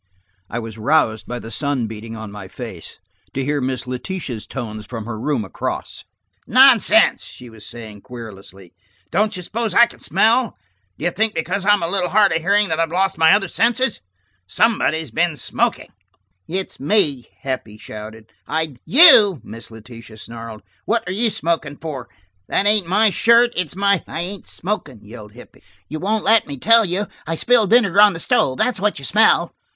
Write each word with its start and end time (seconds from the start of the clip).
I 0.49 0.57
was 0.57 0.79
roused 0.79 1.27
by 1.27 1.37
the 1.37 1.51
sun 1.51 1.85
beating 1.85 2.15
on 2.15 2.31
my 2.31 2.47
face, 2.47 2.97
to 3.35 3.45
hear 3.45 3.61
Miss 3.61 3.85
Letitia's 3.85 4.47
tones 4.47 4.87
from 4.87 5.05
her 5.05 5.19
room 5.19 5.45
across. 5.45 6.05
"Nonsense," 6.47 7.23
she 7.23 7.51
was 7.51 7.67
saying 7.67 8.01
querulously. 8.01 8.73
"Don't 9.11 9.37
you 9.37 9.43
suppose 9.43 9.75
I 9.75 9.85
can 9.85 9.99
smell? 9.99 10.57
Do 10.97 11.05
you 11.05 11.11
think 11.11 11.35
because 11.35 11.65
I'm 11.65 11.83
a 11.83 11.87
little 11.87 12.09
hard 12.09 12.31
of 12.33 12.41
hearing 12.41 12.67
that 12.69 12.79
I've 12.79 12.89
lost 12.89 13.19
my 13.19 13.33
other 13.33 13.47
senses? 13.47 14.01
Somebody's 14.47 15.11
been 15.11 15.37
smoking." 15.37 15.91
"It's 16.47 16.79
me," 16.79 17.27
Heppie 17.43 17.77
shouted. 17.77 18.31
"I–" 18.47 18.77
"You?" 18.87 19.39
Miss 19.43 19.69
Letitia 19.69 20.17
snarled. 20.17 20.63
"What 20.85 21.03
are 21.07 21.13
you 21.13 21.29
smoking 21.29 21.77
for? 21.77 22.09
That 22.47 22.65
ain't 22.65 22.87
my 22.87 23.11
shirt; 23.11 23.51
it's 23.55 23.75
my–" 23.75 24.03
"I 24.07 24.21
ain't 24.21 24.47
smokin'," 24.47 25.05
yelled 25.05 25.33
Heppie. 25.33 25.61
"You 25.87 25.99
won't 25.99 26.25
let 26.25 26.47
me 26.47 26.57
tell 26.57 26.85
you. 26.85 27.05
I 27.27 27.35
spilled 27.35 27.69
vinegar 27.69 28.01
on 28.01 28.13
the 28.13 28.19
stove; 28.19 28.57
that's 28.57 28.79
what 28.79 28.97
you 28.97 29.05
smell." 29.05 29.53